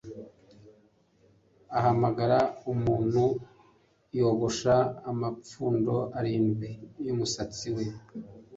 [1.77, 2.37] ahamagara
[2.71, 3.23] umuntu
[4.19, 4.75] yogosha
[5.11, 6.69] amapfundo arindwi
[7.05, 7.83] y'umusatsi we